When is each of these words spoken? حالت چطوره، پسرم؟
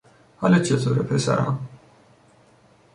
حالت 0.37 0.61
چطوره، 0.63 1.03
پسرم؟ 1.03 1.67